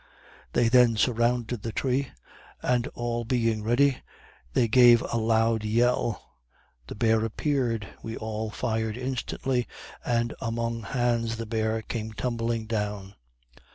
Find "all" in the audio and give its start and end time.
2.95-3.23, 8.17-8.49